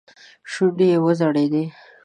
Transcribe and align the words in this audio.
شونډې 0.51 0.85
يې 0.91 0.97
وځړېدې. 1.03 1.63